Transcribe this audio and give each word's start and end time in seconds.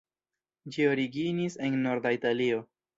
Ĝi 0.75 0.87
originis 0.95 1.61
en 1.69 1.81
norda 1.87 2.19
Italio. 2.21 2.69